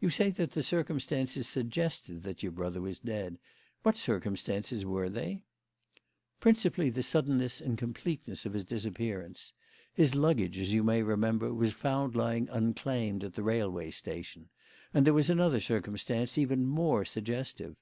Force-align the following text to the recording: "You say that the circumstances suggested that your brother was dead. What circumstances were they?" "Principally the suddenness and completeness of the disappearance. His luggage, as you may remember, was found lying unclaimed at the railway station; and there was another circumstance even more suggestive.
"You 0.00 0.08
say 0.08 0.30
that 0.30 0.52
the 0.52 0.62
circumstances 0.62 1.46
suggested 1.46 2.22
that 2.22 2.42
your 2.42 2.50
brother 2.52 2.80
was 2.80 2.98
dead. 2.98 3.38
What 3.82 3.98
circumstances 3.98 4.86
were 4.86 5.10
they?" 5.10 5.42
"Principally 6.40 6.88
the 6.88 7.02
suddenness 7.02 7.60
and 7.60 7.76
completeness 7.76 8.46
of 8.46 8.54
the 8.54 8.64
disappearance. 8.64 9.52
His 9.92 10.14
luggage, 10.14 10.58
as 10.58 10.72
you 10.72 10.82
may 10.82 11.02
remember, 11.02 11.52
was 11.52 11.72
found 11.74 12.16
lying 12.16 12.48
unclaimed 12.48 13.22
at 13.22 13.34
the 13.34 13.42
railway 13.42 13.90
station; 13.90 14.48
and 14.94 15.06
there 15.06 15.12
was 15.12 15.28
another 15.28 15.60
circumstance 15.60 16.38
even 16.38 16.64
more 16.64 17.04
suggestive. 17.04 17.76